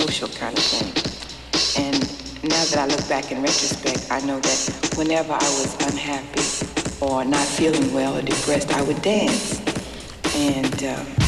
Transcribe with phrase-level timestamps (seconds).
[0.00, 1.84] Social kind of thing.
[1.84, 2.00] And
[2.42, 7.24] now that I look back in retrospect, I know that whenever I was unhappy or
[7.24, 9.60] not feeling well or depressed, I would dance.
[10.34, 11.19] And um,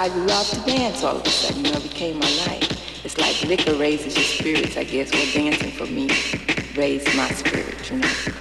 [0.00, 3.04] I loved to dance all of a sudden, you know, it became my life.
[3.04, 5.12] It's like liquor raises your spirits, I guess.
[5.12, 6.08] Well, dancing for me
[6.74, 8.39] raised my spirit, you know.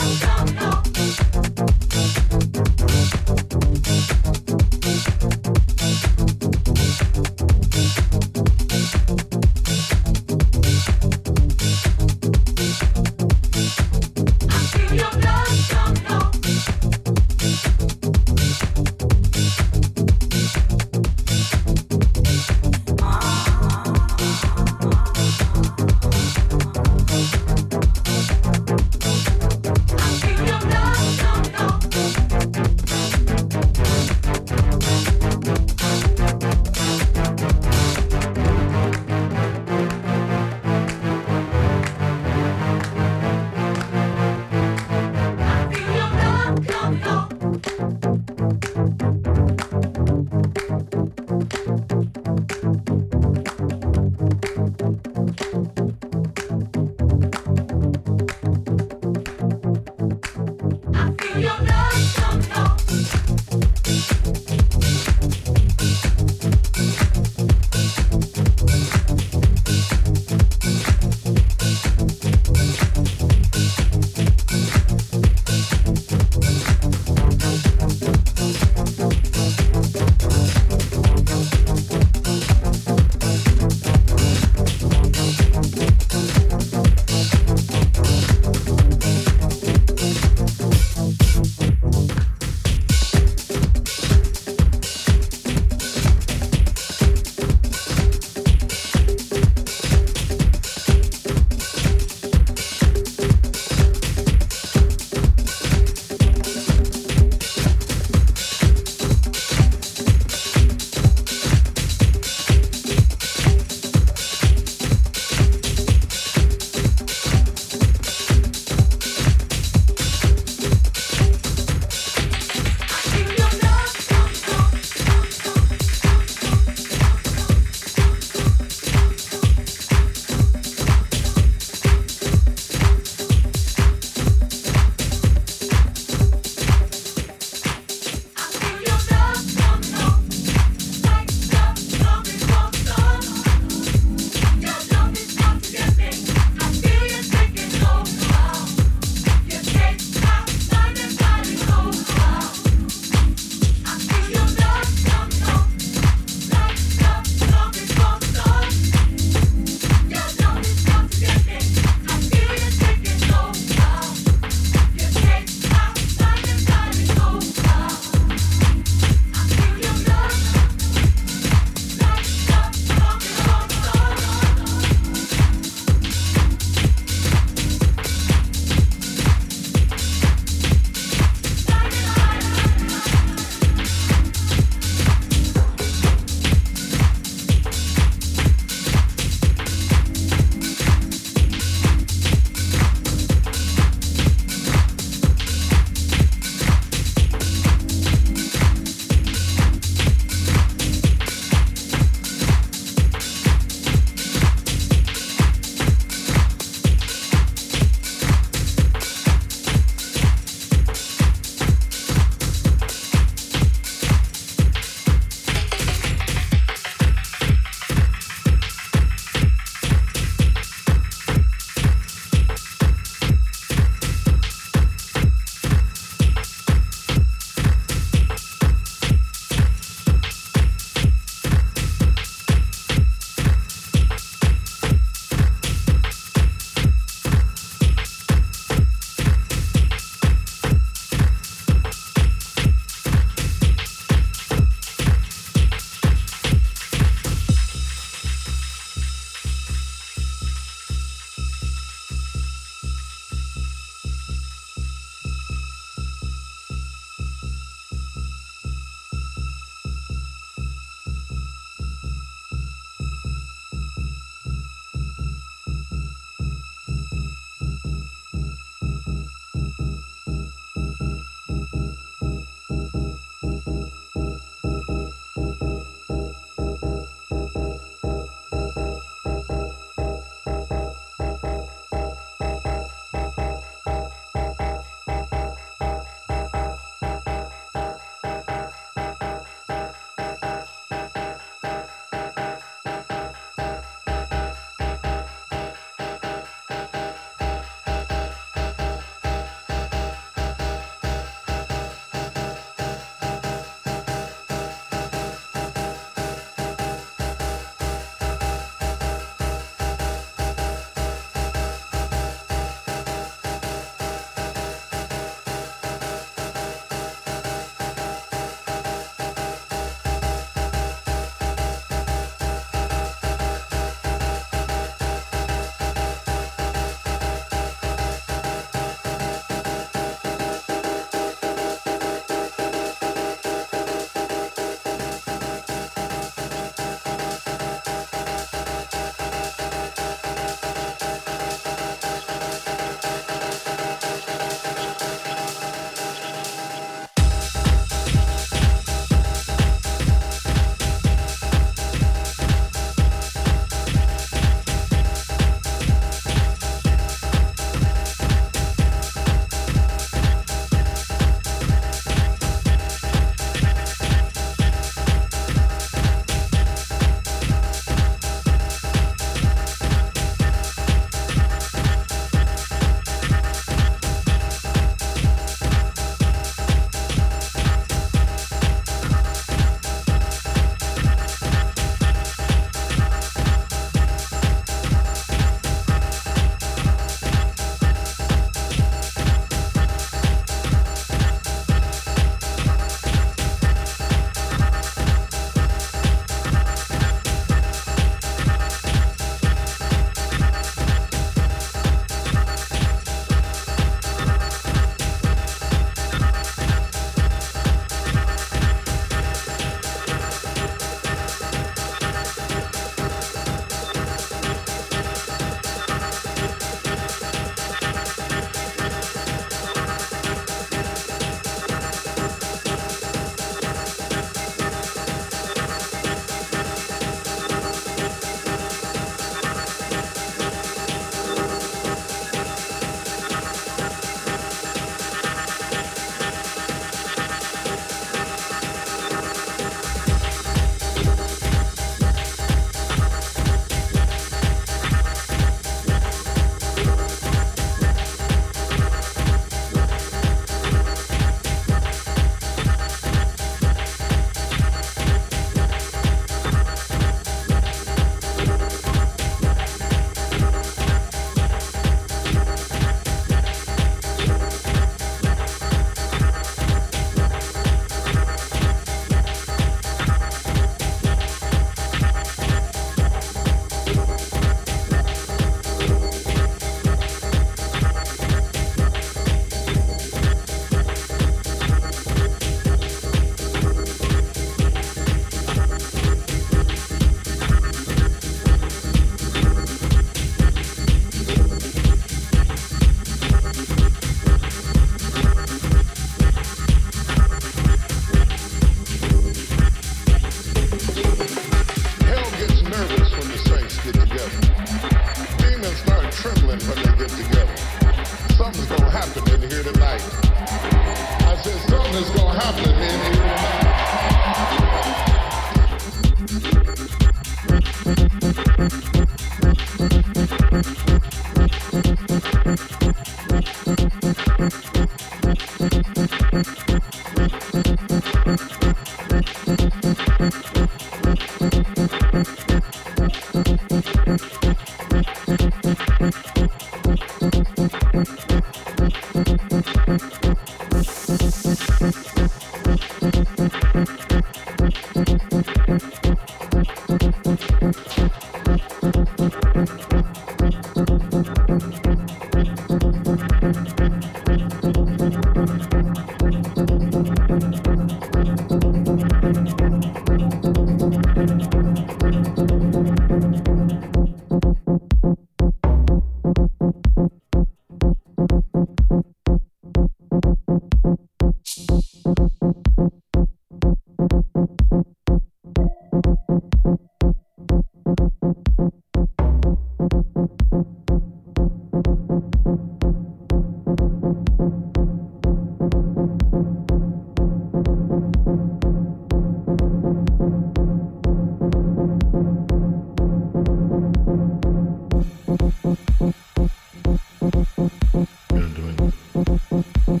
[599.51, 600.00] Thank